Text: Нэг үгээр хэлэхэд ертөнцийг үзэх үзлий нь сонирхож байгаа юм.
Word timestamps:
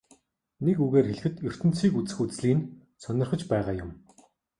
Нэг 0.65 0.77
үгээр 0.85 1.05
хэлэхэд 1.09 1.35
ертөнцийг 1.49 1.93
үзэх 1.99 2.19
үзлий 2.23 2.55
нь 2.57 2.69
сонирхож 3.03 3.41
байгаа 3.51 3.75
юм. 3.83 3.91